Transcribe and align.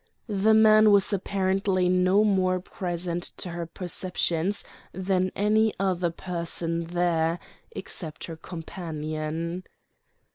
The 0.27 0.55
man 0.55 0.89
was 0.89 1.13
apparently 1.13 1.87
no 1.87 2.23
more 2.23 2.59
present 2.59 3.21
to 3.37 3.49
her 3.51 3.67
perceptions 3.67 4.63
than 4.93 5.31
any 5.35 5.75
other 5.79 6.09
person 6.09 6.85
there, 6.85 7.37
except 7.73 8.23
her 8.25 8.35
companion. 8.35 9.63